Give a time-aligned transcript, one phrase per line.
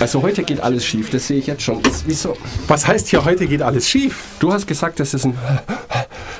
[0.00, 1.82] Also heute geht alles schief, das sehe ich jetzt schon.
[1.82, 2.36] Das, wieso?
[2.66, 4.24] Was heißt hier, heute geht alles schief?
[4.40, 5.38] Du hast gesagt, das ist ein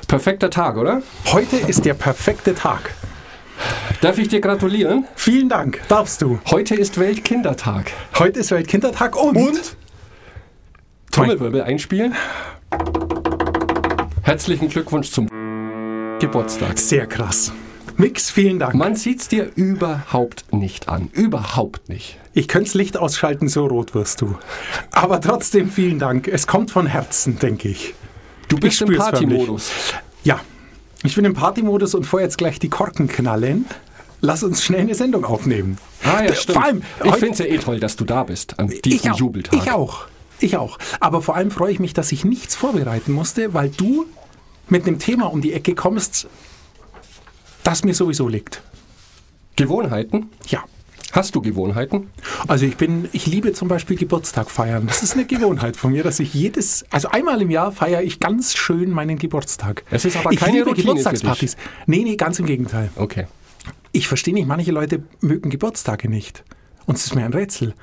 [0.08, 1.00] perfekter Tag, oder?
[1.32, 2.94] Heute ist der perfekte Tag.
[4.00, 5.06] Darf ich dir gratulieren?
[5.14, 6.40] Vielen Dank, darfst du.
[6.50, 7.92] Heute ist Weltkindertag.
[8.18, 9.36] Heute ist Weltkindertag und...
[9.36, 9.76] Und?
[11.12, 12.14] Trommelwirbel einspielen.
[14.22, 15.28] Herzlichen Glückwunsch zum
[16.18, 16.78] Geburtstag.
[16.78, 17.52] Sehr krass.
[17.96, 18.74] Mix, vielen Dank.
[18.74, 21.08] Man sieht's dir überhaupt nicht an.
[21.12, 22.18] Überhaupt nicht.
[22.34, 24.36] Ich könnte das Licht ausschalten, so rot wirst du.
[24.90, 26.28] Aber trotzdem vielen Dank.
[26.28, 27.94] Es kommt von Herzen, denke ich.
[28.48, 29.70] Du bist im spür's Partymodus.
[30.24, 30.40] Ja,
[31.04, 33.66] ich bin im Partymodus und vor jetzt gleich die Korken knallen.
[34.20, 35.78] Lass uns schnell eine Sendung aufnehmen.
[36.04, 36.56] Ah ja, stimmt.
[36.56, 39.12] Vor allem, ich finde es ja eh toll, dass du da bist an ich diesem
[39.12, 39.60] auch, Jubeltag.
[39.60, 40.06] Ich auch.
[40.38, 40.78] Ich auch.
[41.00, 44.06] Aber vor allem freue ich mich, dass ich nichts vorbereiten musste, weil du
[44.68, 46.28] mit einem Thema um die Ecke kommst,
[47.64, 48.62] das mir sowieso liegt.
[49.56, 50.30] Gewohnheiten?
[50.46, 50.64] Ja.
[51.12, 52.08] Hast du Gewohnheiten?
[52.48, 54.86] Also ich bin, ich liebe zum Beispiel Geburtstag feiern.
[54.86, 58.18] Das ist eine Gewohnheit von mir, dass ich jedes, also einmal im Jahr feiere ich
[58.18, 59.84] ganz schön meinen Geburtstag.
[59.90, 61.56] Es ist aber ich keine liebe Routine Geburtstagspartys.
[61.86, 62.90] Nee, nee, ganz im Gegenteil.
[62.96, 63.26] Okay.
[63.92, 66.44] Ich verstehe nicht, manche Leute mögen Geburtstage nicht.
[66.86, 67.74] Und es ist mir ein Rätsel.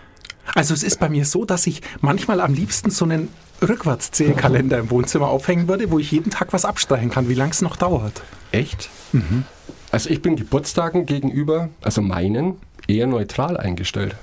[0.55, 3.29] Also es ist bei mir so, dass ich manchmal am liebsten so einen
[3.61, 7.61] Rückwärtszählkalender im Wohnzimmer aufhängen würde, wo ich jeden Tag was abstreichen kann, wie lange es
[7.61, 8.21] noch dauert.
[8.51, 8.89] Echt?
[9.11, 9.43] Mhm.
[9.91, 12.55] Also ich bin Geburtstagen gegenüber, also meinen,
[12.87, 14.15] eher neutral eingestellt.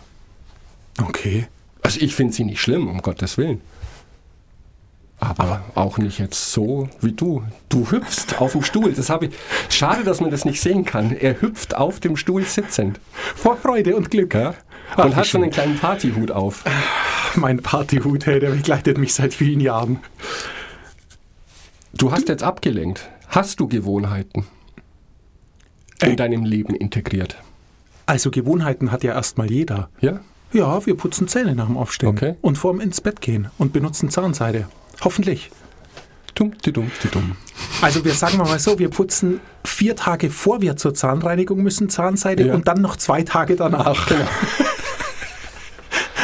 [1.00, 1.46] Okay.
[1.82, 3.60] Also ich finde sie nicht schlimm, um Gottes Willen.
[5.18, 7.42] Aber auch nicht jetzt so wie du.
[7.70, 8.92] Du hüpfst auf dem Stuhl.
[8.92, 9.34] Das habe ich.
[9.70, 11.16] Schade, dass man das nicht sehen kann.
[11.16, 13.00] Er hüpft auf dem Stuhl sitzend.
[13.34, 14.34] Vor Freude und Glück.
[14.34, 14.54] Ja?
[14.92, 15.42] Ach, Und hat so schön.
[15.42, 16.64] einen kleinen Partyhut auf.
[17.36, 19.98] Mein Partyhut, hey, der begleitet mich seit vielen Jahren.
[21.94, 23.08] Du hast jetzt abgelenkt.
[23.28, 24.46] Hast du Gewohnheiten
[26.02, 26.16] in Äh.
[26.16, 27.36] deinem Leben integriert?
[28.06, 29.90] Also Gewohnheiten hat ja erstmal jeder.
[30.00, 30.20] Ja?
[30.52, 32.34] Ja, wir putzen Zähne nach dem Aufstehen Okay.
[32.40, 34.68] und vorm ins Bett gehen und benutzen Zahnseide.
[35.02, 35.50] Hoffentlich.
[36.36, 36.52] Dumm,
[37.02, 37.32] die dumm.
[37.80, 42.46] Also wir sagen mal so, wir putzen vier Tage vor wir zur Zahnreinigung müssen Zahnseide
[42.46, 42.54] Ja.
[42.54, 44.08] und dann noch zwei Tage danach.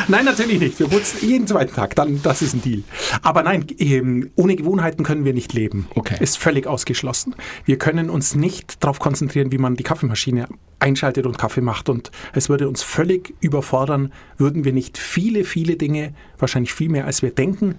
[0.09, 0.79] Nein, natürlich nicht.
[0.81, 1.95] Wir putzen jeden zweiten Tag.
[1.95, 2.83] Dann, das ist ein Deal.
[3.23, 5.87] Aber nein, ähm, ohne Gewohnheiten können wir nicht leben.
[5.95, 6.17] Okay.
[6.21, 7.37] Ist völlig ausgeschlossen.
[7.65, 10.49] Wir können uns nicht darauf konzentrieren, wie man die Kaffeemaschine
[10.81, 11.89] einschaltet und Kaffee macht.
[11.89, 17.07] Und es würde uns völlig überfordern, würden wir nicht viele, viele Dinge, wahrscheinlich viel mehr
[17.07, 17.77] als wir denken,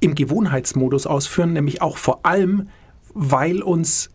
[0.00, 2.68] im Gewohnheitsmodus ausführen, nämlich auch vor allem,
[3.14, 4.10] weil uns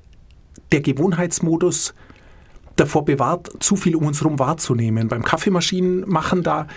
[0.72, 1.94] der Gewohnheitsmodus
[2.76, 5.08] davor bewahrt, zu viel um uns herum wahrzunehmen.
[5.08, 6.68] Beim Kaffeemaschinen machen da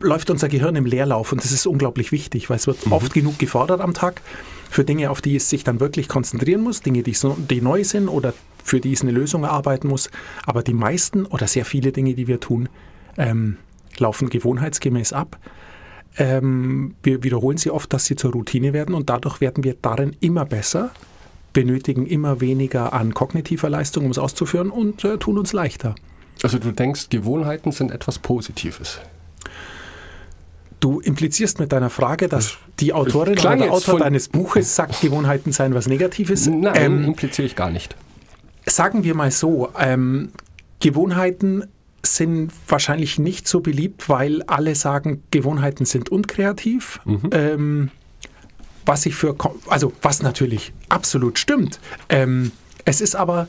[0.00, 3.38] läuft unser Gehirn im Leerlauf und das ist unglaublich wichtig, weil es wird oft genug
[3.38, 4.22] gefordert am Tag
[4.70, 7.84] für Dinge, auf die es sich dann wirklich konzentrieren muss, Dinge, die, so, die neu
[7.84, 8.32] sind oder
[8.64, 10.10] für die es eine Lösung erarbeiten muss.
[10.46, 12.68] Aber die meisten oder sehr viele Dinge, die wir tun,
[13.18, 13.58] ähm,
[13.98, 15.38] laufen gewohnheitsgemäß ab.
[16.18, 20.16] Ähm, wir wiederholen sie oft, dass sie zur Routine werden und dadurch werden wir darin
[20.20, 20.90] immer besser,
[21.52, 25.94] benötigen immer weniger an kognitiver Leistung, um es auszuführen und äh, tun uns leichter.
[26.42, 29.00] Also du denkst, Gewohnheiten sind etwas Positives.
[30.80, 35.52] Du implizierst mit deiner Frage, dass die Autorin oder der Autor deines Buches sagt, Gewohnheiten
[35.52, 36.46] seien was Negatives.
[36.46, 37.94] Nein, Ähm, impliziere ich gar nicht.
[38.64, 40.30] sagen wir mal so, ähm,
[40.80, 41.64] Gewohnheiten
[42.02, 47.00] sind wahrscheinlich nicht so beliebt, weil alle sagen, Gewohnheiten sind unkreativ.
[47.32, 47.90] Ähm,
[48.86, 49.36] was ich für,
[49.68, 51.80] also was natürlich absolut stimmt.
[52.08, 52.52] Ähm,
[52.84, 53.46] es ist aber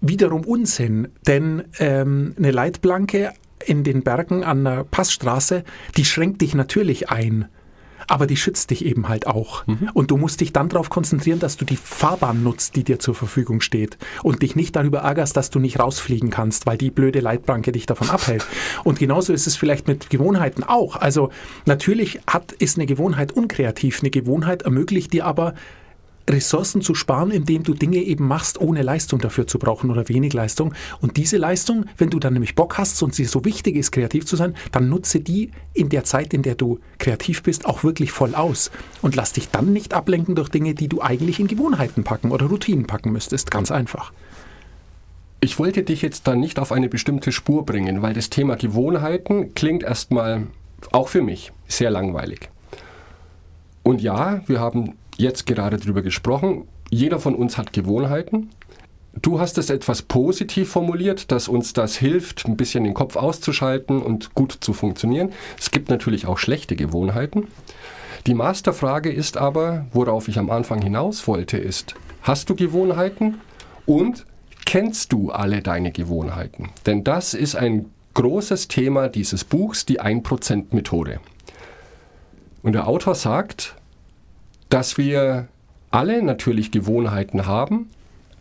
[0.00, 3.32] wiederum Unsinn, denn ähm, eine Leitplanke
[3.64, 5.64] in den Bergen an der Passstraße,
[5.96, 7.46] die schränkt dich natürlich ein.
[8.08, 9.64] Aber die schützt dich eben halt auch.
[9.94, 13.14] Und du musst dich dann darauf konzentrieren, dass du die Fahrbahn nutzt, die dir zur
[13.14, 13.98] Verfügung steht.
[14.22, 17.86] Und dich nicht darüber ärgerst, dass du nicht rausfliegen kannst, weil die blöde Leitplanke dich
[17.86, 18.46] davon abhält.
[18.84, 20.96] Und genauso ist es vielleicht mit Gewohnheiten auch.
[20.96, 21.30] Also
[21.64, 24.00] natürlich hat, ist eine Gewohnheit unkreativ.
[24.00, 25.54] Eine Gewohnheit ermöglicht dir aber,
[26.28, 30.32] Ressourcen zu sparen, indem du Dinge eben machst, ohne Leistung dafür zu brauchen oder wenig
[30.32, 30.74] Leistung.
[31.00, 34.26] Und diese Leistung, wenn du dann nämlich Bock hast und sie so wichtig ist, kreativ
[34.26, 38.12] zu sein, dann nutze die in der Zeit, in der du kreativ bist, auch wirklich
[38.12, 38.70] voll aus.
[39.02, 42.46] Und lass dich dann nicht ablenken durch Dinge, die du eigentlich in Gewohnheiten packen oder
[42.46, 43.50] Routinen packen müsstest.
[43.50, 44.12] Ganz einfach.
[45.40, 49.54] Ich wollte dich jetzt da nicht auf eine bestimmte Spur bringen, weil das Thema Gewohnheiten
[49.54, 50.46] klingt erstmal
[50.92, 52.48] auch für mich sehr langweilig.
[53.82, 56.66] Und ja, wir haben jetzt gerade drüber gesprochen.
[56.90, 58.50] Jeder von uns hat Gewohnheiten.
[59.22, 64.02] Du hast es etwas positiv formuliert, dass uns das hilft, ein bisschen den Kopf auszuschalten
[64.02, 65.32] und gut zu funktionieren.
[65.58, 67.48] Es gibt natürlich auch schlechte Gewohnheiten.
[68.26, 73.40] Die Masterfrage ist aber, worauf ich am Anfang hinaus wollte, ist, hast du Gewohnheiten
[73.86, 74.26] und
[74.66, 76.70] kennst du alle deine Gewohnheiten?
[76.84, 81.20] Denn das ist ein großes Thema dieses Buchs, die 1%-Methode.
[82.62, 83.76] Und der Autor sagt,
[84.68, 85.48] dass wir
[85.90, 87.88] alle natürlich Gewohnheiten haben,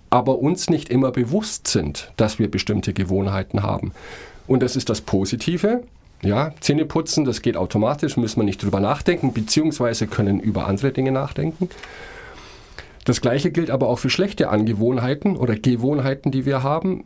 [0.10, 3.92] aber uns nicht immer bewusst sind, dass wir bestimmte Gewohnheiten haben.
[4.48, 5.84] Und das ist das Positive.
[6.22, 10.92] Ja, Zähne putzen, das geht automatisch, müssen wir nicht drüber nachdenken, beziehungsweise können über andere
[10.92, 11.70] Dinge nachdenken.
[13.04, 17.04] Das gleiche gilt aber auch für schlechte Angewohnheiten oder Gewohnheiten, die wir haben.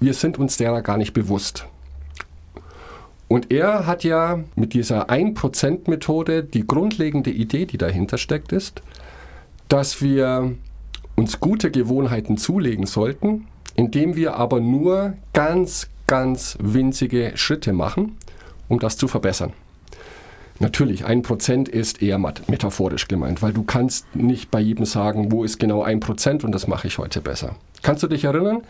[0.00, 1.66] Wir sind uns derer gar nicht bewusst.
[3.28, 8.82] Und er hat ja mit dieser 1%-Methode die grundlegende Idee, die dahinter steckt, ist,
[9.68, 10.54] dass wir
[11.16, 18.16] uns gute Gewohnheiten zulegen sollten, indem wir aber nur ganz, ganz winzige Schritte machen,
[18.68, 19.52] um das zu verbessern.
[20.60, 25.42] Natürlich, ein Prozent ist eher metaphorisch gemeint, weil du kannst nicht bei jedem sagen, wo
[25.42, 27.56] ist genau ein Prozent und das mache ich heute besser.
[27.82, 28.62] Kannst du dich erinnern,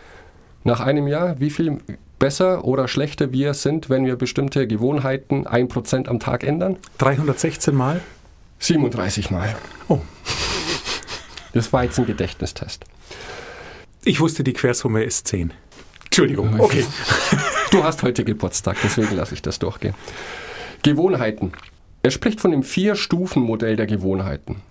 [0.65, 1.77] nach einem Jahr, wie viel
[2.19, 6.77] besser oder schlechter wir sind, wenn wir bestimmte Gewohnheiten ein Prozent am Tag ändern?
[6.97, 8.01] 316 Mal?
[8.59, 9.55] 37 Mal.
[9.87, 9.99] Oh.
[11.53, 12.83] Das war jetzt ein Gedächtnistest.
[14.03, 15.53] Ich wusste, die Quersumme ist 10.
[16.05, 16.83] Entschuldigung, okay.
[17.71, 19.93] Du hast heute Geburtstag, deswegen lasse ich das durchgehen.
[20.81, 21.51] Gewohnheiten.
[22.03, 24.61] Er spricht von dem Vier-Stufen-Modell der Gewohnheiten.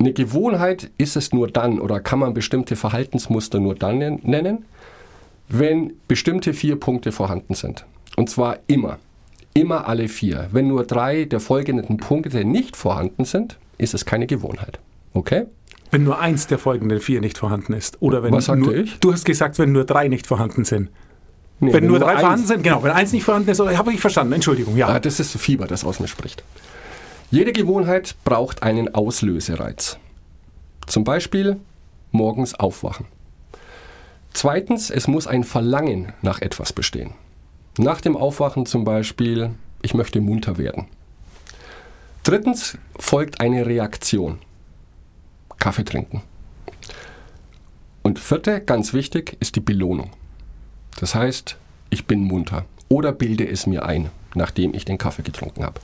[0.00, 4.64] Eine Gewohnheit ist es nur dann oder kann man bestimmte Verhaltensmuster nur dann nennen,
[5.52, 7.84] wenn bestimmte vier Punkte vorhanden sind.
[8.16, 8.98] Und zwar immer.
[9.54, 10.48] Immer alle vier.
[10.50, 14.78] Wenn nur drei der folgenden Punkte nicht vorhanden sind, ist es keine Gewohnheit.
[15.12, 15.44] Okay?
[15.90, 18.00] Wenn nur eins der folgenden vier nicht vorhanden ist.
[18.00, 18.98] Oder wenn Was sagte nur, ich?
[19.00, 20.88] Du hast gesagt, wenn nur drei nicht vorhanden sind.
[21.60, 22.82] Nee, wenn, nur drei eins- vorhanden sind, genau.
[22.82, 24.32] Wenn eins nicht vorhanden ist, habe ich verstanden.
[24.32, 24.88] Entschuldigung, ja.
[24.88, 26.42] Ah, das ist Fieber, das aus mir spricht.
[27.30, 29.98] Jede Gewohnheit braucht einen Auslösereiz.
[30.86, 31.58] Zum Beispiel
[32.10, 33.06] morgens aufwachen.
[34.32, 37.12] Zweitens, es muss ein Verlangen nach etwas bestehen.
[37.78, 39.50] Nach dem Aufwachen zum Beispiel,
[39.82, 40.86] ich möchte munter werden.
[42.22, 44.38] Drittens folgt eine Reaktion.
[45.58, 46.22] Kaffee trinken.
[48.02, 50.10] Und vierte, ganz wichtig, ist die Belohnung.
[50.98, 51.56] Das heißt,
[51.90, 55.80] ich bin munter oder bilde es mir ein, nachdem ich den Kaffee getrunken habe.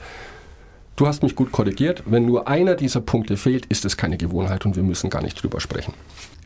[0.95, 2.03] Du hast mich gut korrigiert.
[2.05, 5.41] Wenn nur einer dieser Punkte fehlt, ist es keine Gewohnheit und wir müssen gar nicht
[5.41, 5.93] drüber sprechen.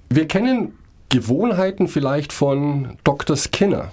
[0.09, 0.73] Wir kennen
[1.13, 3.37] Gewohnheiten vielleicht von Dr.
[3.37, 3.91] Skinner.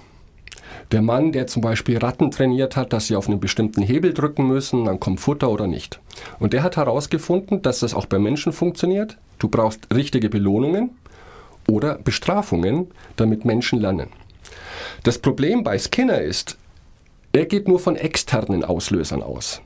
[0.91, 4.47] Der Mann, der zum Beispiel Ratten trainiert hat, dass sie auf einen bestimmten Hebel drücken
[4.47, 5.99] müssen, dann kommt Futter oder nicht.
[6.39, 9.19] Und der hat herausgefunden, dass das auch bei Menschen funktioniert.
[9.37, 10.97] Du brauchst richtige Belohnungen
[11.69, 12.87] oder Bestrafungen,
[13.17, 14.09] damit Menschen lernen.
[15.03, 16.57] Das Problem bei Skinner ist,
[17.33, 19.61] er geht nur von externen Auslösern aus.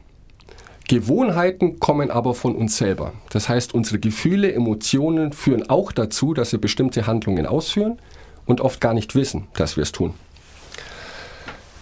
[0.87, 3.13] Gewohnheiten kommen aber von uns selber.
[3.31, 7.97] Das heißt, unsere Gefühle, Emotionen führen auch dazu, dass wir bestimmte Handlungen ausführen
[8.45, 10.13] und oft gar nicht wissen, dass wir es tun.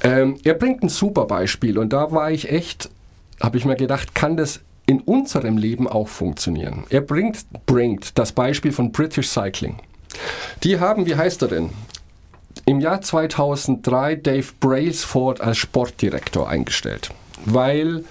[0.02, 2.90] Ähm, er bringt ein super Beispiel und da war ich echt,
[3.42, 6.84] habe ich mir gedacht, kann das in unserem Leben auch funktionieren?
[6.90, 9.78] Er bringt, bringt das Beispiel von British Cycling.
[10.64, 11.70] Die haben, wie heißt er denn?
[12.66, 17.10] Im Jahr 2003 Dave Brailsford als Sportdirektor eingestellt,
[17.46, 18.04] weil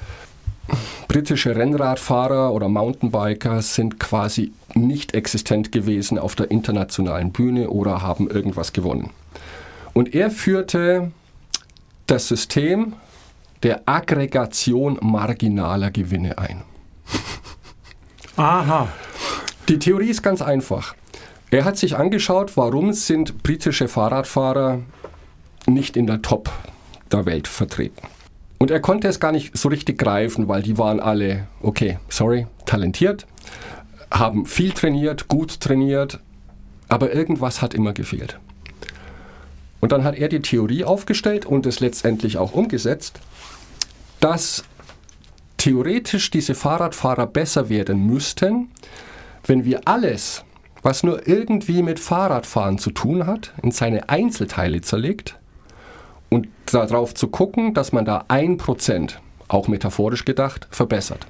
[1.08, 8.28] britische Rennradfahrer oder Mountainbiker sind quasi nicht existent gewesen auf der internationalen Bühne oder haben
[8.28, 9.10] irgendwas gewonnen.
[9.92, 11.12] Und er führte
[12.06, 12.94] das System
[13.62, 16.62] der Aggregation marginaler Gewinne ein.
[18.36, 18.88] Aha.
[19.68, 20.94] Die Theorie ist ganz einfach.
[21.50, 24.80] Er hat sich angeschaut, warum sind britische Fahrradfahrer
[25.66, 26.50] nicht in der Top
[27.12, 28.08] der Welt vertreten.
[28.62, 32.46] Und er konnte es gar nicht so richtig greifen, weil die waren alle, okay, sorry,
[32.64, 33.26] talentiert,
[34.08, 36.20] haben viel trainiert, gut trainiert,
[36.86, 38.38] aber irgendwas hat immer gefehlt.
[39.80, 43.18] Und dann hat er die Theorie aufgestellt und es letztendlich auch umgesetzt,
[44.20, 44.62] dass
[45.56, 48.68] theoretisch diese Fahrradfahrer besser werden müssten,
[49.44, 50.44] wenn wir alles,
[50.82, 55.36] was nur irgendwie mit Fahrradfahren zu tun hat, in seine Einzelteile zerlegt
[56.32, 61.26] und darauf zu gucken, dass man da ein Prozent, auch metaphorisch gedacht, verbessert.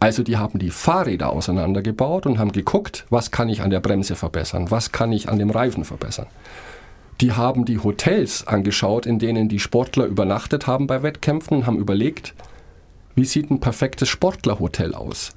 [0.00, 4.14] Also die haben die Fahrräder auseinandergebaut und haben geguckt, was kann ich an der Bremse
[4.14, 6.26] verbessern, was kann ich an dem Reifen verbessern.
[7.20, 11.78] Die haben die Hotels angeschaut, in denen die Sportler übernachtet haben bei Wettkämpfen und haben
[11.78, 12.34] überlegt,
[13.16, 15.32] wie sieht ein perfektes Sportlerhotel aus?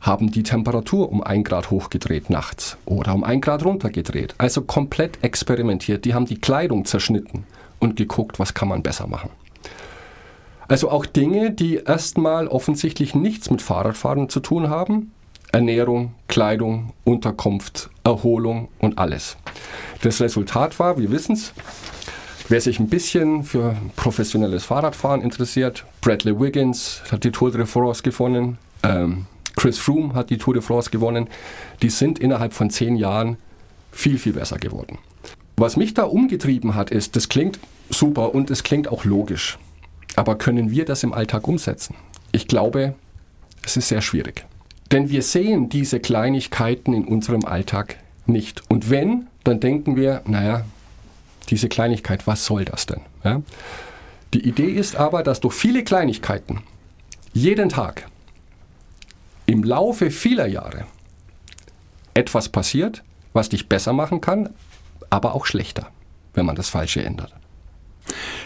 [0.00, 4.36] Haben die Temperatur um ein Grad hochgedreht nachts oder um ein Grad runtergedreht?
[4.38, 6.04] Also komplett experimentiert.
[6.04, 7.46] Die haben die Kleidung zerschnitten
[7.84, 9.30] und geguckt, was kann man besser machen.
[10.66, 15.12] Also auch Dinge, die erstmal offensichtlich nichts mit Fahrradfahren zu tun haben,
[15.52, 19.36] Ernährung, Kleidung, Unterkunft, Erholung und alles.
[20.02, 21.52] Das Resultat war, wir wissen es,
[22.48, 28.02] wer sich ein bisschen für professionelles Fahrradfahren interessiert, Bradley Wiggins hat die Tour de France
[28.02, 29.26] gewonnen, ähm,
[29.56, 31.28] Chris Froome hat die Tour de France gewonnen,
[31.82, 33.36] die sind innerhalb von zehn Jahren
[33.92, 34.98] viel, viel besser geworden.
[35.56, 37.60] Was mich da umgetrieben hat, ist, das klingt
[37.94, 39.58] super und es klingt auch logisch.
[40.16, 41.96] Aber können wir das im Alltag umsetzen?
[42.32, 42.94] Ich glaube,
[43.64, 44.46] es ist sehr schwierig.
[44.92, 47.96] Denn wir sehen diese Kleinigkeiten in unserem Alltag
[48.26, 48.62] nicht.
[48.68, 50.64] Und wenn, dann denken wir, naja,
[51.50, 53.00] diese Kleinigkeit, was soll das denn?
[53.24, 53.42] Ja?
[54.32, 56.60] Die Idee ist aber, dass durch viele Kleinigkeiten
[57.32, 58.06] jeden Tag
[59.46, 60.86] im Laufe vieler Jahre
[62.14, 64.50] etwas passiert, was dich besser machen kann,
[65.10, 65.88] aber auch schlechter,
[66.34, 67.32] wenn man das Falsche ändert.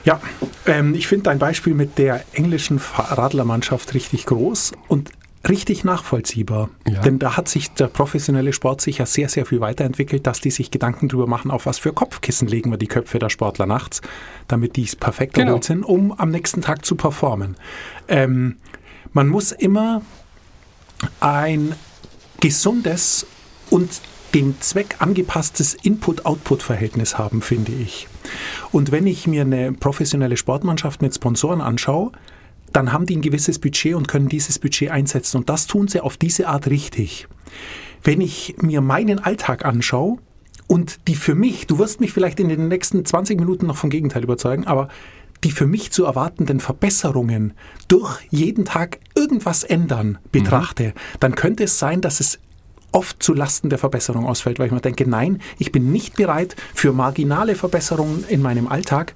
[0.04, 0.20] Ja,
[0.66, 5.10] ähm, ich finde dein Beispiel mit der englischen Radlermannschaft richtig groß und
[5.48, 6.70] richtig nachvollziehbar.
[6.86, 7.00] Ja.
[7.00, 10.70] Denn da hat sich der professionelle Sport sicher sehr, sehr viel weiterentwickelt, dass die sich
[10.70, 14.00] Gedanken darüber machen, auf was für Kopfkissen legen wir die Köpfe der Sportler nachts,
[14.48, 15.48] damit die perfekt genau.
[15.48, 17.56] erholt sind, um am nächsten Tag zu performen.
[18.08, 18.56] Ähm,
[19.12, 20.02] man muss immer
[21.20, 21.74] ein
[22.40, 23.26] gesundes
[23.70, 24.00] und
[24.34, 28.08] dem Zweck angepasstes Input-Output-Verhältnis haben, finde ich.
[28.72, 32.12] Und wenn ich mir eine professionelle Sportmannschaft mit Sponsoren anschaue,
[32.72, 35.38] dann haben die ein gewisses Budget und können dieses Budget einsetzen.
[35.38, 37.26] Und das tun sie auf diese Art richtig.
[38.02, 40.18] Wenn ich mir meinen Alltag anschaue
[40.66, 43.90] und die für mich, du wirst mich vielleicht in den nächsten 20 Minuten noch vom
[43.90, 44.88] Gegenteil überzeugen, aber
[45.44, 47.54] die für mich zu erwartenden Verbesserungen
[47.86, 50.92] durch jeden Tag irgendwas ändern betrachte, mhm.
[51.20, 52.40] dann könnte es sein, dass es
[52.92, 56.56] oft zu Lasten der Verbesserung ausfällt, weil ich mir denke, nein, ich bin nicht bereit
[56.74, 59.14] für marginale Verbesserungen in meinem Alltag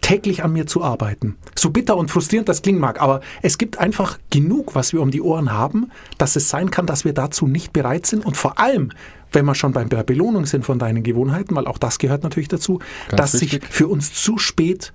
[0.00, 1.36] täglich an mir zu arbeiten.
[1.54, 5.10] So bitter und frustrierend das klingen mag, aber es gibt einfach genug, was wir um
[5.10, 8.58] die Ohren haben, dass es sein kann, dass wir dazu nicht bereit sind und vor
[8.58, 8.90] allem,
[9.32, 12.48] wenn wir schon bei der Belohnung sind von deinen Gewohnheiten, weil auch das gehört natürlich
[12.48, 13.62] dazu, Ganz dass wichtig.
[13.62, 14.92] sich für uns zu spät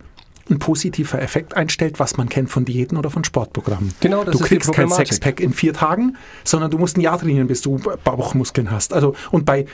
[0.49, 3.93] ein positiver Effekt einstellt, was man kennt von Diäten oder von Sportprogrammen.
[3.99, 7.19] Genau, das du ist kriegst kein Sexpack in vier Tagen, sondern du musst ein Jahr
[7.19, 8.93] trainieren, bis du Bauchmuskeln hast.
[8.93, 9.65] Also und bei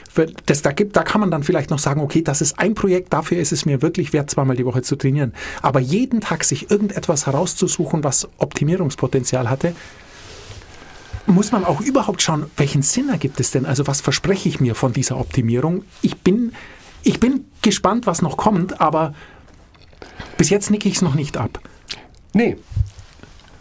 [0.46, 3.12] das da gibt, da kann man dann vielleicht noch sagen, okay, das ist ein Projekt,
[3.12, 5.32] dafür ist es mir wirklich wert, zweimal die Woche zu trainieren.
[5.62, 9.74] Aber jeden Tag sich irgendetwas herauszusuchen, was Optimierungspotenzial hatte,
[11.26, 13.66] muss man auch überhaupt schauen, welchen Sinn ergibt es denn?
[13.66, 15.84] Also was verspreche ich mir von dieser Optimierung?
[16.02, 16.52] Ich bin,
[17.02, 19.12] ich bin gespannt, was noch kommt, aber
[20.36, 21.60] bis jetzt nicke ich es noch nicht ab.
[22.32, 22.56] Nee,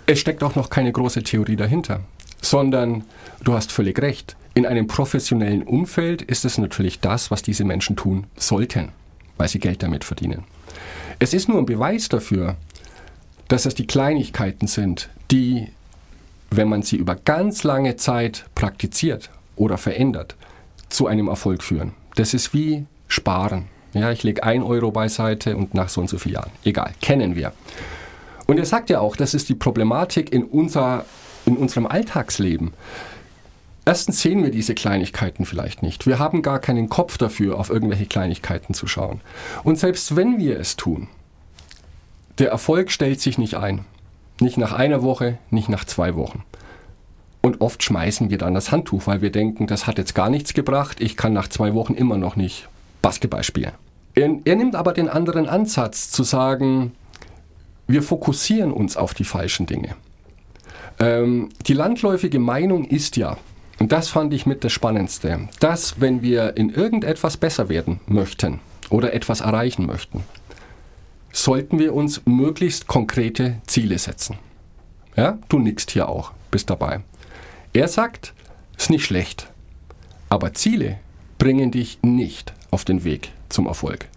[0.07, 2.01] es steckt auch noch keine große Theorie dahinter,
[2.41, 3.03] sondern
[3.43, 4.35] du hast völlig recht.
[4.53, 8.89] In einem professionellen Umfeld ist es natürlich das, was diese Menschen tun sollten,
[9.37, 10.43] weil sie Geld damit verdienen.
[11.19, 12.55] Es ist nur ein Beweis dafür,
[13.47, 15.67] dass es die Kleinigkeiten sind, die,
[16.51, 20.35] wenn man sie über ganz lange Zeit praktiziert oder verändert,
[20.89, 21.93] zu einem Erfolg führen.
[22.15, 23.65] Das ist wie Sparen.
[23.95, 26.51] Ja, ich lege ein Euro beiseite und nach so und so vielen Jahren.
[26.65, 27.53] Egal, kennen wir.
[28.45, 31.05] Und er sagt ja auch, das ist die Problematik in, unser,
[31.45, 32.73] in unserem Alltagsleben.
[33.85, 36.07] Erstens sehen wir diese Kleinigkeiten vielleicht nicht.
[36.07, 39.21] Wir haben gar keinen Kopf dafür, auf irgendwelche Kleinigkeiten zu schauen.
[39.63, 41.07] Und selbst wenn wir es tun,
[42.37, 43.85] der Erfolg stellt sich nicht ein.
[44.41, 46.43] Nicht nach einer Woche, nicht nach zwei Wochen.
[47.41, 50.53] Und oft schmeißen wir dann das Handtuch, weil wir denken, das hat jetzt gar nichts
[50.53, 52.67] gebracht, ich kann nach zwei Wochen immer noch nicht
[53.01, 53.71] Basketball spielen.
[54.15, 56.93] Er, er nimmt aber den anderen Ansatz zu sagen,
[57.87, 59.95] wir fokussieren uns auf die falschen Dinge.
[60.99, 63.37] Ähm, die landläufige Meinung ist ja,
[63.79, 68.61] und das fand ich mit das Spannendste, dass wenn wir in irgendetwas besser werden möchten
[68.89, 70.23] oder etwas erreichen möchten,
[71.33, 74.37] sollten wir uns möglichst konkrete Ziele setzen.
[75.17, 77.01] Ja, du nickst hier auch, bist dabei.
[77.73, 78.33] Er sagt,
[78.77, 79.51] ist nicht schlecht,
[80.29, 80.97] aber Ziele
[81.37, 84.09] bringen dich nicht auf den Weg zum Erfolg,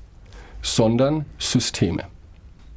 [0.62, 2.02] sondern Systeme.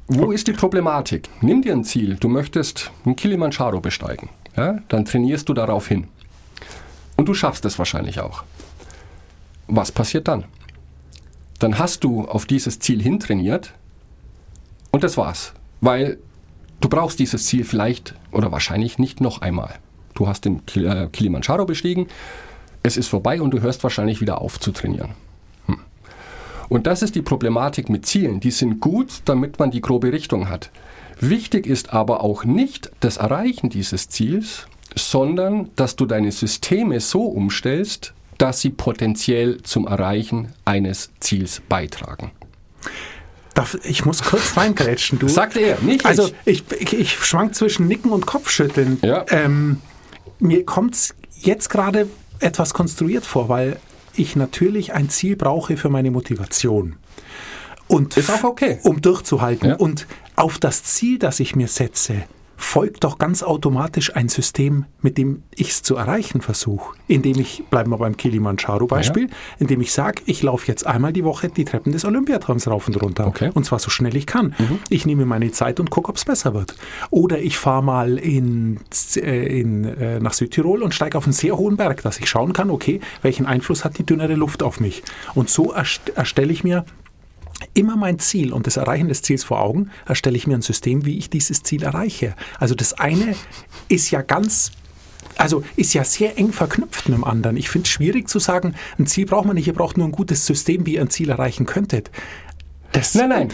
[0.06, 1.28] Wo ist die Problematik?
[1.40, 4.28] Nimm dir ein Ziel, du möchtest einen Kilimanjaro besteigen.
[4.56, 4.78] Ja?
[4.88, 6.06] Dann trainierst du darauf hin.
[7.16, 8.44] Und du schaffst es wahrscheinlich auch.
[9.66, 10.44] Was passiert dann?
[11.58, 13.74] Dann hast du auf dieses Ziel hintrainiert
[14.92, 15.52] und das war's.
[15.80, 16.18] Weil
[16.80, 19.74] du brauchst dieses Ziel vielleicht oder wahrscheinlich nicht noch einmal.
[20.14, 22.06] Du hast den äh, Kilimanjaro bestiegen,
[22.84, 25.16] es ist vorbei und du hörst wahrscheinlich wieder auf zu trainieren.
[26.72, 28.40] Und das ist die Problematik mit Zielen.
[28.40, 30.70] Die sind gut, damit man die grobe Richtung hat.
[31.20, 37.24] Wichtig ist aber auch nicht das Erreichen dieses Ziels, sondern dass du deine Systeme so
[37.24, 42.30] umstellst, dass sie potenziell zum Erreichen eines Ziels beitragen.
[43.52, 45.18] Darf, ich muss kurz reingrätschen.
[45.18, 45.28] Du.
[45.28, 48.98] Sagt er, nicht Also ich, ich, ich schwank zwischen Nicken und Kopfschütteln.
[49.02, 49.26] Ja.
[49.28, 49.82] Ähm,
[50.38, 53.76] mir kommt es jetzt gerade etwas konstruiert vor, weil
[54.14, 56.96] ich natürlich ein Ziel brauche für meine Motivation.
[57.88, 58.78] Und Ist auch okay.
[58.82, 59.70] Um durchzuhalten.
[59.70, 59.76] Ja.
[59.76, 62.24] Und auf das Ziel, das ich mir setze,
[62.62, 66.94] folgt doch ganz automatisch ein System, mit dem ich es zu erreichen versuche.
[67.08, 69.28] Indem ich, bleiben wir beim Kilimanjaro-Beispiel,
[69.58, 73.02] indem ich sage, ich laufe jetzt einmal die Woche die Treppen des Olympiatraums rauf und
[73.02, 73.26] runter.
[73.26, 73.50] Okay.
[73.52, 74.54] Und zwar so schnell ich kann.
[74.88, 76.76] Ich nehme meine Zeit und gucke, ob es besser wird.
[77.10, 78.78] Oder ich fahre mal in,
[79.16, 82.52] äh, in, äh, nach Südtirol und steige auf einen sehr hohen Berg, dass ich schauen
[82.52, 85.02] kann, okay, welchen Einfluss hat die dünnere Luft auf mich.
[85.34, 86.84] Und so erst erstelle ich mir
[87.74, 91.04] immer mein Ziel und das Erreichen des Ziels vor Augen, erstelle ich mir ein System,
[91.04, 92.34] wie ich dieses Ziel erreiche.
[92.58, 93.34] Also das eine
[93.88, 94.72] ist ja ganz,
[95.36, 97.56] also ist ja sehr eng verknüpft mit dem anderen.
[97.56, 100.12] Ich finde es schwierig zu sagen, ein Ziel braucht man nicht, ihr braucht nur ein
[100.12, 102.10] gutes System, wie ihr ein Ziel erreichen könntet.
[102.92, 103.48] Das, Nein, nein.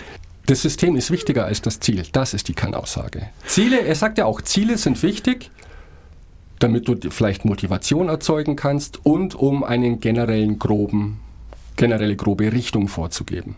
[0.46, 2.04] Das System ist wichtiger als das Ziel.
[2.10, 3.28] Das ist die Kernaussage.
[3.46, 5.50] Ziele, er sagt ja auch, Ziele sind wichtig,
[6.58, 11.20] damit du vielleicht Motivation erzeugen kannst und um einen generellen groben,
[11.76, 13.56] generelle grobe Richtung vorzugeben.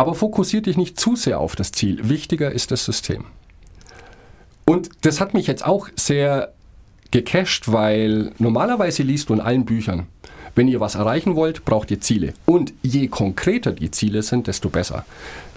[0.00, 2.08] Aber fokussier dich nicht zu sehr auf das Ziel.
[2.08, 3.26] Wichtiger ist das System.
[4.64, 6.54] Und das hat mich jetzt auch sehr
[7.10, 10.06] gecached, weil normalerweise liest du in allen Büchern,
[10.54, 12.32] wenn ihr was erreichen wollt, braucht ihr Ziele.
[12.46, 15.04] Und je konkreter die Ziele sind, desto besser.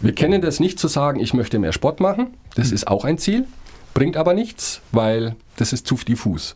[0.01, 2.33] Wir kennen das nicht zu sagen, ich möchte mehr Sport machen.
[2.55, 3.47] Das ist auch ein Ziel,
[3.93, 6.53] bringt aber nichts, weil das ist zu diffus.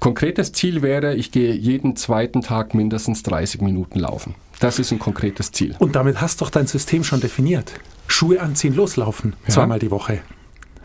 [0.00, 4.34] Konkretes Ziel wäre, ich gehe jeden zweiten Tag mindestens 30 Minuten laufen.
[4.60, 5.74] Das ist ein konkretes Ziel.
[5.78, 7.72] Und damit hast doch dein System schon definiert.
[8.06, 9.54] Schuhe anziehen, loslaufen, Ja.
[9.54, 10.20] zweimal die Woche.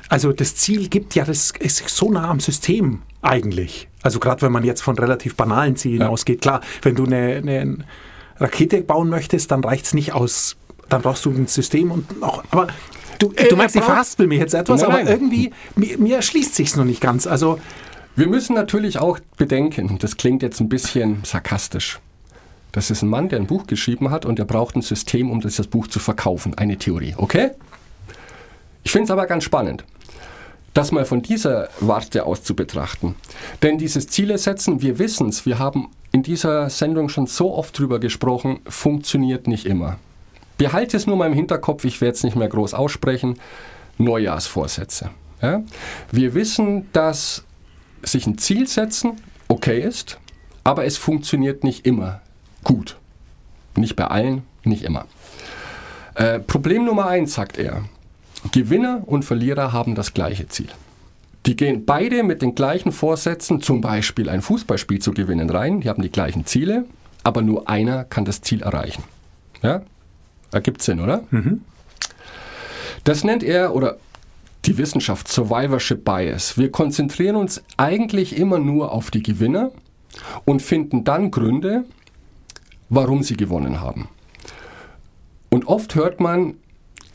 [0.08, 3.88] Also das Ziel gibt ja, das ist so nah am System eigentlich.
[4.02, 6.10] Also gerade wenn man jetzt von relativ banalen Zielen Ja.
[6.10, 6.42] ausgeht.
[6.42, 7.78] Klar, wenn du eine, eine
[8.40, 10.56] Rakete bauen möchtest, dann reicht es nicht aus,
[10.88, 12.68] dann brauchst du ein System und auch, aber
[13.20, 15.08] du, Äh, du meinst, ich verhaspel mich jetzt etwas, Nein, aber nein.
[15.14, 17.28] irgendwie, mir, mir erschließt sich's noch nicht ganz.
[17.28, 17.60] Also
[18.16, 22.00] Wir müssen natürlich auch bedenken, das klingt jetzt ein bisschen sarkastisch.
[22.72, 25.42] Das ist ein Mann, der ein Buch geschrieben hat und der braucht ein System, um
[25.42, 26.54] dieses Buch zu verkaufen.
[26.58, 27.52] Eine Theorie, okay?
[28.84, 29.84] Ich finde es aber ganz spannend,
[30.74, 33.16] das mal von dieser Warte aus zu betrachten.
[33.64, 37.78] Denn dieses Ziele setzen, wir wissen es, wir haben in dieser Sendung schon so oft
[37.78, 39.98] drüber gesprochen, funktioniert nicht immer.
[40.58, 43.40] Behalte es nur mal im Hinterkopf, ich werde es nicht mehr groß aussprechen.
[43.98, 45.12] Neujahrsvorsätze.
[45.42, 45.64] Ja?
[46.12, 47.44] Wir wissen, dass
[48.04, 50.20] sich ein Ziel setzen okay ist,
[50.64, 52.22] aber es funktioniert nicht immer
[52.64, 52.98] gut.
[53.76, 55.06] Nicht bei allen, nicht immer.
[56.16, 57.84] Äh, Problem Nummer eins, sagt er.
[58.52, 60.70] Gewinner und Verlierer haben das gleiche Ziel.
[61.46, 65.82] Die gehen beide mit den gleichen Vorsätzen, zum Beispiel ein Fußballspiel zu gewinnen, rein.
[65.82, 66.86] Die haben die gleichen Ziele,
[67.24, 69.04] aber nur einer kann das Ziel erreichen.
[69.62, 69.82] Ja?
[70.52, 71.24] Ergibt Sinn, oder?
[73.04, 73.98] Das nennt er, oder
[74.70, 76.58] die Wissenschaft, Survivorship Bias.
[76.58, 79.72] Wir konzentrieren uns eigentlich immer nur auf die Gewinner
[80.46, 81.86] und finden dann Gründe,
[82.90, 84.08] warum sie gewonnen haben.
[85.50, 86.56] Und oft hört man,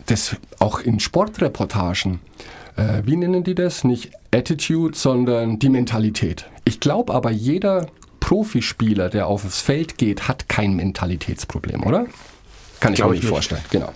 [0.06, 2.18] das auch in Sportreportagen,
[2.76, 3.84] äh, wie nennen die das?
[3.84, 6.46] Nicht Attitude, sondern die Mentalität.
[6.64, 7.86] Ich glaube aber, jeder
[8.18, 12.06] Profispieler, der aufs Feld geht, hat kein Mentalitätsproblem, oder?
[12.85, 13.31] Kann ich mir ich nicht nicht.
[13.31, 13.62] vorstellen.
[13.70, 13.92] Genau.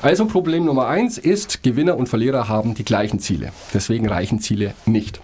[0.00, 3.52] Also Problem Nummer eins ist, Gewinner und Verlierer haben die gleichen Ziele.
[3.74, 5.20] Deswegen reichen Ziele nicht.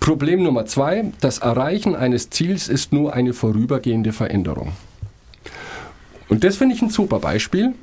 [0.00, 4.72] Problem Nummer zwei, das Erreichen eines Ziels ist nur eine vorübergehende Veränderung.
[6.28, 7.74] Und das finde ich ein super Beispiel.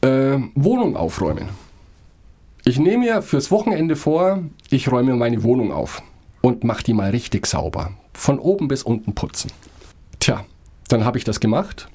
[0.00, 1.50] Äh, Wohnung aufräumen.
[2.64, 6.02] Ich nehme mir fürs Wochenende vor, ich räume meine Wohnung auf
[6.40, 7.90] und mache die mal richtig sauber.
[8.14, 9.50] Von oben bis unten putzen.
[10.20, 10.44] Tja,
[10.88, 11.88] dann habe ich das gemacht.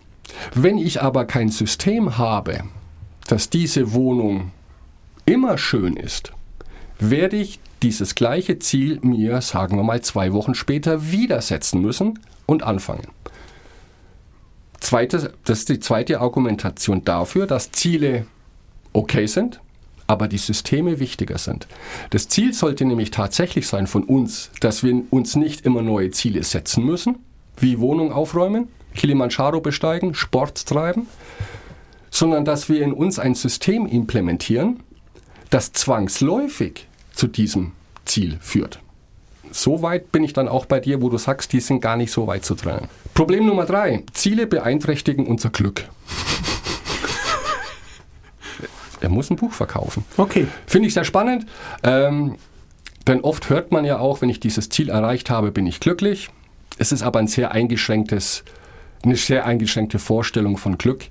[0.54, 2.64] Wenn ich aber kein System habe,
[3.28, 4.52] dass diese Wohnung
[5.26, 6.32] immer schön ist,
[7.00, 12.20] werde ich dieses gleiche Ziel mir, sagen wir mal, zwei Wochen später wieder setzen müssen
[12.46, 13.08] und anfangen.
[14.80, 18.26] Zweite, das ist die zweite Argumentation dafür, dass Ziele
[18.94, 19.60] okay sind,
[20.08, 21.68] aber die Systeme wichtiger sind.
[22.12, 26.44] Das Ziel sollte nämlich tatsächlich sein von uns, dass wir uns nicht immer neue Ziele
[26.44, 27.18] setzen müssen,
[27.58, 31.08] wie Wohnung aufräumen, Kilimanjaro besteigen, Sport treiben,
[32.10, 34.82] sondern dass wir in uns ein System implementieren,
[35.50, 37.72] das zwangsläufig zu diesem
[38.06, 38.80] Ziel führt.
[39.52, 42.12] So weit bin ich dann auch bei dir, wo du sagst, die sind gar nicht
[42.12, 42.90] so weit zu trennen.
[43.14, 44.04] Problem Nummer drei.
[44.12, 45.84] Ziele beeinträchtigen unser Glück.
[49.00, 50.04] er muss ein Buch verkaufen.
[50.18, 50.48] okay.
[50.66, 51.46] Finde ich sehr spannend.
[51.84, 52.36] Ähm,
[53.08, 56.30] denn oft hört man ja auch, wenn ich dieses Ziel erreicht habe, bin ich glücklich.
[56.78, 58.44] Es ist aber ein sehr eingeschränktes,
[59.08, 61.06] eine sehr eingeschränkte Vorstellung von Glück,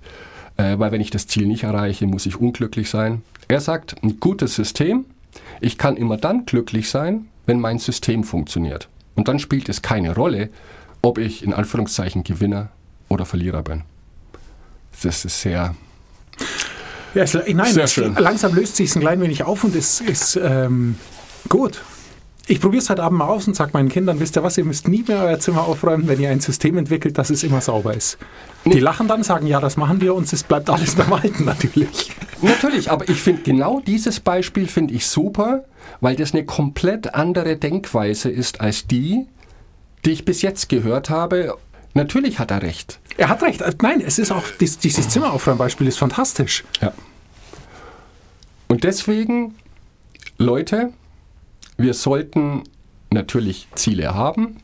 [0.56, 3.22] äh, weil wenn ich das Ziel nicht erreiche, muss ich unglücklich sein.
[3.48, 5.06] Er sagt, ein gutes System,
[5.60, 8.88] ich kann immer dann glücklich sein, wenn mein System funktioniert.
[9.14, 10.50] Und dann spielt es keine Rolle,
[11.02, 12.70] ob ich in Anführungszeichen Gewinner
[13.08, 13.82] oder Verlierer bin.
[15.02, 15.74] Das ist sehr.
[17.14, 20.96] Ja, es, nein, es, langsam löst sich ein klein wenig auf und es ist ähm,
[21.48, 21.82] gut.
[22.48, 24.64] Ich probiere es heute Abend mal aus und sage meinen Kindern, wisst ihr was, ihr
[24.64, 27.92] müsst nie mehr euer Zimmer aufräumen, wenn ihr ein System entwickelt, dass es immer sauber
[27.92, 28.18] ist.
[28.64, 32.12] Die lachen dann, sagen, ja, das machen wir und es bleibt alles beim Alten natürlich.
[32.42, 35.64] Natürlich, aber ich finde genau dieses Beispiel finde ich super,
[36.00, 39.26] weil das eine komplett andere Denkweise ist als die,
[40.04, 41.56] die ich bis jetzt gehört habe.
[41.94, 43.00] Natürlich hat er recht.
[43.16, 43.64] Er hat recht.
[43.82, 46.62] Nein, es ist auch, dies, dieses Zimmeraufräumbeispiel ist fantastisch.
[46.80, 46.92] Ja.
[48.68, 49.56] Und deswegen,
[50.38, 50.92] Leute,
[51.76, 52.62] wir sollten
[53.10, 54.56] natürlich Ziele haben,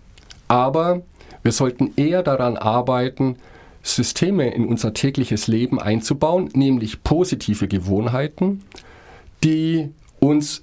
[0.49, 1.03] aber
[1.43, 3.37] wir sollten eher daran arbeiten,
[3.83, 8.63] Systeme in unser tägliches Leben einzubauen, nämlich positive Gewohnheiten,
[9.43, 10.63] die uns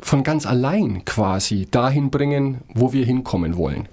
[0.00, 3.88] von ganz allein quasi dahin bringen, wo wir hinkommen wollen.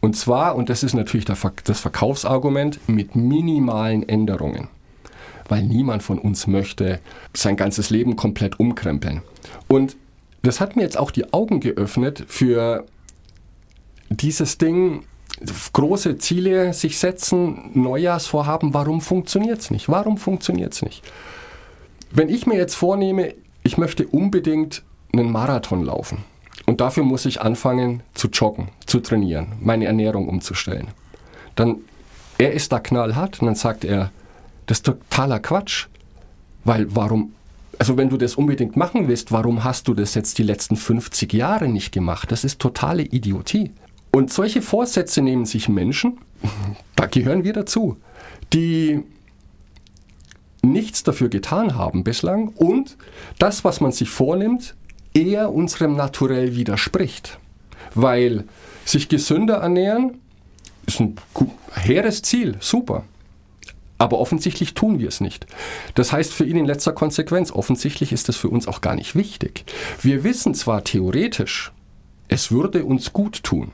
[0.00, 4.68] Und zwar, und das ist natürlich das Verkaufsargument, mit minimalen Änderungen.
[5.48, 7.00] Weil niemand von uns möchte
[7.34, 9.22] sein ganzes Leben komplett umkrempeln.
[9.68, 9.96] Und
[10.42, 12.86] das hat mir jetzt auch die Augen geöffnet für
[14.08, 15.04] dieses Ding,
[15.72, 19.88] große Ziele sich setzen, Neujahrsvorhaben, warum funktioniert es nicht?
[19.88, 21.02] Warum funktioniert es nicht?
[22.10, 26.24] Wenn ich mir jetzt vornehme, ich möchte unbedingt einen Marathon laufen
[26.66, 30.88] und dafür muss ich anfangen zu joggen, zu trainieren, meine Ernährung umzustellen,
[31.54, 31.76] dann
[32.38, 34.10] er ist da knallhart und dann sagt er,
[34.66, 35.86] das ist totaler Quatsch,
[36.64, 37.34] weil warum,
[37.80, 41.32] also wenn du das unbedingt machen willst, warum hast du das jetzt die letzten 50
[41.32, 42.30] Jahre nicht gemacht?
[42.30, 43.70] Das ist totale Idiotie.
[44.12, 46.18] Und solche Vorsätze nehmen sich Menschen,
[46.96, 47.96] da gehören wir dazu,
[48.52, 49.02] die
[50.60, 52.98] nichts dafür getan haben bislang und
[53.38, 54.74] das, was man sich vornimmt,
[55.14, 57.38] eher unserem Naturell widerspricht.
[57.94, 58.44] Weil
[58.84, 60.18] sich gesünder ernähren
[60.84, 61.16] ist ein
[61.76, 63.04] hehres Ziel, super.
[64.00, 65.44] Aber offensichtlich tun wir es nicht.
[65.94, 69.14] Das heißt für ihn in letzter Konsequenz, offensichtlich ist das für uns auch gar nicht
[69.14, 69.66] wichtig.
[70.00, 71.70] Wir wissen zwar theoretisch,
[72.26, 73.72] es würde uns gut tun,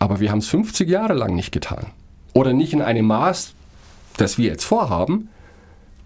[0.00, 1.92] aber wir haben es 50 Jahre lang nicht getan.
[2.32, 3.54] Oder nicht in einem Maß,
[4.16, 5.28] das wir jetzt vorhaben,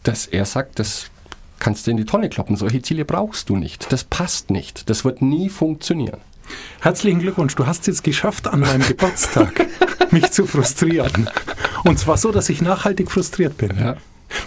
[0.03, 1.07] dass er sagt, das
[1.59, 2.57] kannst du in die Tonne kloppen.
[2.57, 3.91] Solche Ziele brauchst du nicht.
[3.91, 4.91] Das passt nicht.
[4.91, 6.21] Das wird nie funktionieren.
[6.81, 9.67] Herzlichen Glückwunsch, du hast es jetzt geschafft, an meinem Geburtstag
[10.11, 11.31] mich zu frustrieren.
[11.85, 13.77] Und zwar so, dass ich nachhaltig frustriert bin.
[13.79, 13.97] Ja.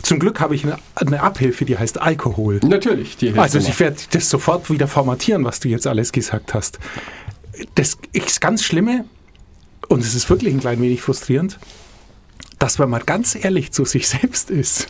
[0.01, 2.59] Zum Glück habe ich eine, eine Abhilfe, die heißt Alkohol.
[2.63, 6.53] Natürlich, die hilft Also ich werde das sofort wieder formatieren, was du jetzt alles gesagt
[6.53, 6.79] hast.
[7.75, 9.05] Das ist ganz Schlimme
[9.87, 11.59] und es ist wirklich ein klein wenig frustrierend,
[12.59, 14.87] dass wenn man ganz ehrlich zu sich selbst ist,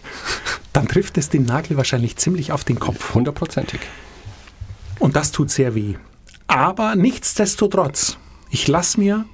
[0.74, 3.14] dann trifft es den Nagel wahrscheinlich ziemlich auf den Kopf.
[3.14, 3.80] Hundertprozentig.
[5.00, 5.96] Und das tut sehr weh.
[6.48, 8.18] Aber nichtsdestotrotz,
[8.50, 9.26] ich lasse mir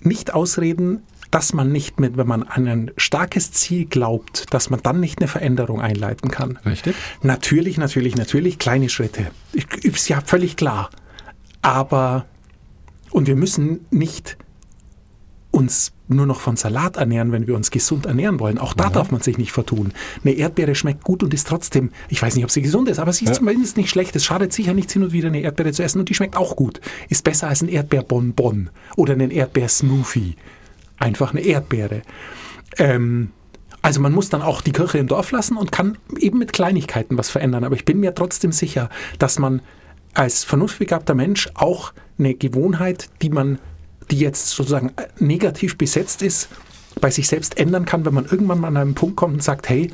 [0.00, 4.80] nicht ausreden, dass man nicht mit, wenn man an ein starkes Ziel glaubt, dass man
[4.82, 6.58] dann nicht eine Veränderung einleiten kann.
[6.66, 6.94] Richtig.
[7.22, 9.30] Natürlich, natürlich, natürlich, kleine Schritte.
[9.52, 10.90] Ich, ist ja völlig klar.
[11.62, 12.26] Aber,
[13.10, 14.36] und wir müssen nicht
[15.52, 18.58] uns nur noch von Salat ernähren, wenn wir uns gesund ernähren wollen.
[18.58, 19.92] Auch da darf man sich nicht vertun.
[20.24, 23.12] Eine Erdbeere schmeckt gut und ist trotzdem, ich weiß nicht, ob sie gesund ist, aber
[23.12, 23.36] sie ist Ja.
[23.36, 24.16] zumindest nicht schlecht.
[24.16, 26.56] Es schadet sicher nichts, hin und wieder eine Erdbeere zu essen und die schmeckt auch
[26.56, 26.80] gut.
[27.08, 30.36] Ist besser als ein Erdbeerbonbon oder einen Erdbeersmoothie.
[30.98, 32.02] Einfach eine Erdbeere.
[32.78, 33.30] Ähm,
[33.82, 37.18] also man muss dann auch die Kirche im Dorf lassen und kann eben mit Kleinigkeiten
[37.18, 37.64] was verändern.
[37.64, 38.88] Aber ich bin mir trotzdem sicher,
[39.18, 39.60] dass man
[40.14, 43.58] als vernunftbegabter Mensch auch eine Gewohnheit, die man,
[44.10, 46.48] die jetzt sozusagen äh, negativ besetzt ist,
[47.00, 49.68] bei sich selbst ändern kann, wenn man irgendwann mal an einen Punkt kommt und sagt,
[49.68, 49.90] hey,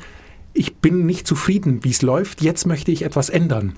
[0.53, 3.75] ich bin nicht zufrieden, wie es läuft, jetzt möchte ich etwas ändern.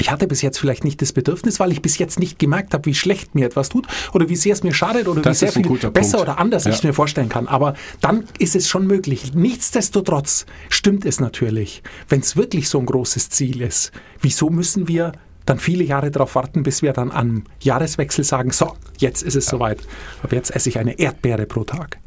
[0.00, 2.86] Ich hatte bis jetzt vielleicht nicht das Bedürfnis, weil ich bis jetzt nicht gemerkt habe,
[2.86, 5.52] wie schlecht mir etwas tut oder wie sehr es mir schadet oder Das wie sehr
[5.52, 6.28] viel besser Punkt.
[6.30, 6.78] oder anders ich Ja.
[6.78, 7.46] es mir vorstellen kann.
[7.46, 9.34] Aber dann ist es schon möglich.
[9.34, 13.92] Nichtsdestotrotz stimmt es natürlich, wenn es wirklich so ein großes Ziel ist.
[14.20, 15.12] Wieso müssen wir
[15.46, 19.46] dann viele Jahre darauf warten, bis wir dann am Jahreswechsel sagen, so, jetzt ist es
[19.46, 19.80] soweit.
[20.22, 21.98] Aber jetzt esse ich eine Erdbeere pro Tag.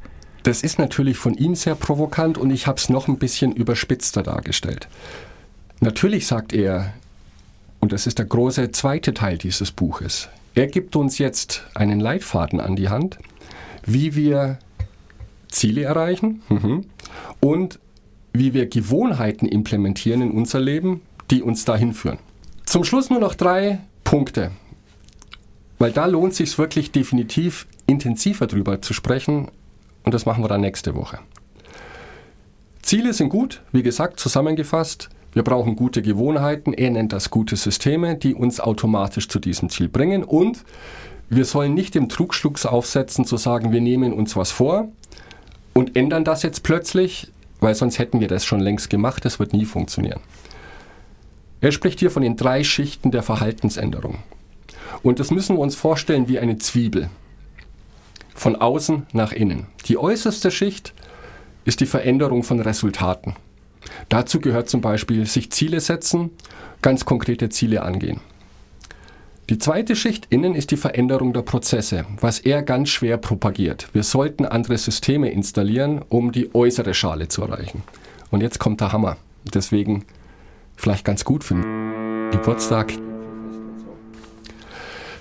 [0.43, 4.23] Das ist natürlich von ihm sehr provokant und ich habe es noch ein bisschen überspitzter
[4.23, 4.88] dargestellt.
[5.82, 6.93] Natürlich sagt er,
[7.80, 12.60] und das ist der große zweite Teil dieses Buches, er gibt uns jetzt einen Leitfaden
[12.60, 13.19] an die Hand,
[13.86, 14.58] wie wir
[15.50, 16.86] Ziele erreichen mhm,
[17.39, 17.80] und
[18.34, 22.17] wie wir Gewohnheiten implementieren in unser Leben, die uns dahin führen.
[22.78, 24.52] Zum Schluss nur noch drei Punkte,
[25.80, 29.48] weil da lohnt sich wirklich definitiv intensiver drüber zu sprechen
[30.04, 31.18] und das machen wir dann nächste Woche.
[32.84, 35.10] Ziele sind gut, wie gesagt, zusammengefasst.
[35.34, 36.72] Wir brauchen gute Gewohnheiten.
[36.72, 40.24] Er nennt das gute Systeme, die uns automatisch zu diesem Ziel bringen.
[40.24, 40.63] Und
[41.30, 44.88] wir sollen nicht dem Trugschluss aufsetzen, zu sagen, wir nehmen uns was vor
[45.74, 49.54] und ändern das jetzt plötzlich, weil sonst hätten wir das schon längst gemacht, das wird
[49.54, 50.20] nie funktionieren.
[51.60, 54.20] Er spricht hier von den drei Schichten der Verhaltensänderung.
[55.02, 57.10] Und das müssen wir uns vorstellen wie eine Zwiebel.
[58.36, 59.67] Von außen nach innen.
[59.86, 60.93] Die äußerste Schicht
[61.65, 63.36] ist die Veränderung von Resultaten.
[64.10, 66.32] Dazu gehört zum Beispiel sich Ziele setzen,
[66.82, 68.20] ganz konkrete Ziele angehen.
[69.50, 73.88] Die zweite Schicht innen ist die Veränderung der Prozesse, was er ganz schwer propagiert.
[73.93, 77.84] Wir sollten andere Systeme installieren, um die äußere Schale zu erreichen.
[78.30, 79.15] Und jetzt kommt der Hammer.
[79.54, 80.04] Deswegen
[80.78, 82.94] vielleicht ganz gut für den Geburtstag.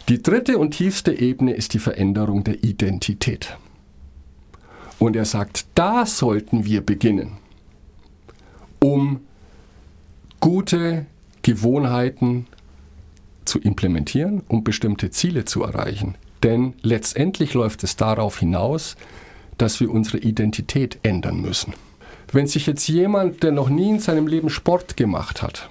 [0.09, 3.57] Die dritte und tiefste Ebene ist die Veränderung der Identität.
[5.01, 7.39] Und er sagt, da sollten wir beginnen,
[8.79, 9.21] um
[10.39, 11.07] gute
[11.43, 12.47] Gewohnheiten
[13.45, 16.17] zu implementieren, um bestimmte Ziele zu erreichen.
[16.43, 18.97] Denn letztendlich läuft es darauf hinaus,
[19.59, 21.75] dass wir unsere Identität ändern müssen.
[22.37, 25.71] Wenn sich jetzt jemand, der noch nie in seinem Leben Sport gemacht hat,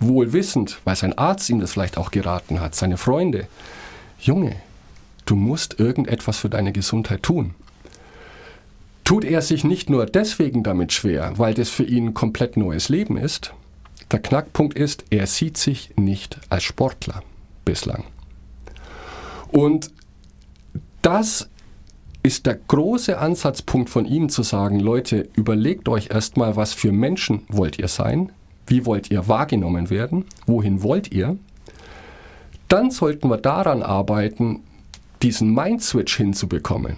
[0.00, 3.46] wohl wissend, weil sein Arzt ihm das vielleicht auch geraten hat, seine Freunde,
[4.18, 4.56] Junge,
[5.24, 7.54] du musst irgendetwas für deine Gesundheit tun.
[9.04, 12.88] Tut er sich nicht nur deswegen damit schwer, weil das für ihn ein komplett neues
[12.88, 13.54] Leben ist,
[14.10, 17.22] der Knackpunkt ist, er sieht sich nicht als Sportler
[17.64, 18.02] bislang.
[19.52, 19.92] Und
[21.02, 21.48] das
[22.28, 27.44] ist der große Ansatzpunkt von ihm zu sagen, Leute, überlegt euch erstmal, was für Menschen
[27.48, 28.32] wollt ihr sein,
[28.66, 31.38] wie wollt ihr wahrgenommen werden, wohin wollt ihr.
[32.68, 34.60] Dann sollten wir daran arbeiten,
[35.22, 36.96] diesen Mind-Switch hinzubekommen.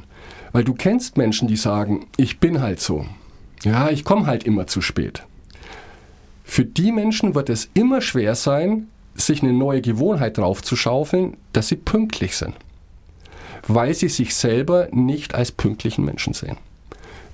[0.50, 3.06] Weil du kennst Menschen, die sagen, ich bin halt so.
[3.62, 5.22] Ja, ich komme halt immer zu spät.
[6.42, 11.76] Für die Menschen wird es immer schwer sein, sich eine neue Gewohnheit draufzuschaufeln, dass sie
[11.76, 12.56] pünktlich sind.
[13.74, 16.56] Weil sie sich selber nicht als pünktlichen Menschen sehen.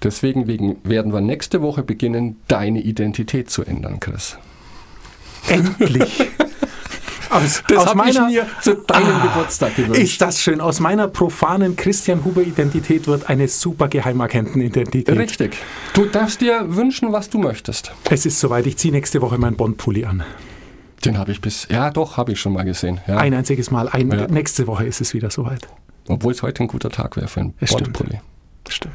[0.02, 0.46] Deswegen
[0.84, 4.36] werden wir nächste Woche beginnen, deine Identität zu ändern, Chris.
[5.48, 6.28] Endlich!
[7.30, 10.00] Aus, das habe ich mir zu deinem ah, Geburtstag gewünscht.
[10.00, 10.60] Ist das schön.
[10.60, 15.18] Aus meiner profanen Christian Huber-Identität wird eine super Geheimagenten-Identität.
[15.18, 15.56] Richtig.
[15.92, 17.92] Du darfst dir wünschen, was du möchtest.
[18.10, 18.66] Es ist soweit.
[18.66, 20.22] Ich ziehe nächste Woche meinen Bond-Pulli an.
[21.04, 21.66] Den habe ich bis.
[21.70, 23.00] Ja, doch, habe ich schon mal gesehen.
[23.06, 23.18] Ja.
[23.18, 23.88] Ein einziges Mal.
[23.88, 24.28] Ein, ja.
[24.28, 25.68] Nächste Woche ist es wieder soweit.
[26.08, 28.20] Obwohl es heute ein guter Tag wäre für einen Bond-Pulli.
[28.68, 28.94] Stimmt.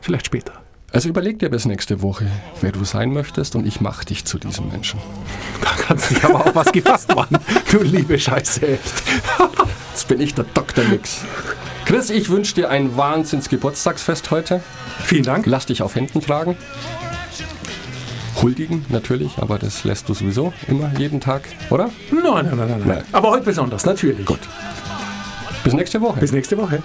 [0.00, 0.52] Vielleicht später.
[0.92, 2.26] Also überleg dir bis nächste Woche,
[2.60, 5.00] wer du sein möchtest und ich mach dich zu diesem Menschen.
[5.62, 7.38] Da kannst du dich aber auch was gefasst machen,
[7.70, 8.78] du liebe Scheiße.
[9.92, 10.84] Jetzt bin ich der Dr.
[10.84, 11.24] Nix.
[11.86, 14.62] Chris, ich wünsche dir ein Wahnsinns Geburtstagsfest heute.
[15.02, 15.46] Vielen Dank.
[15.46, 16.56] Lass dich auf Händen tragen.
[18.42, 21.90] Huldigen natürlich, aber das lässt du sowieso immer jeden Tag, oder?
[22.10, 22.82] Nein, nein, nein, nein.
[22.84, 23.04] nein.
[23.12, 24.26] Aber heute besonders, natürlich.
[24.26, 24.40] Gut.
[25.64, 26.20] Bis nächste Woche.
[26.20, 26.82] Bis nächste Woche.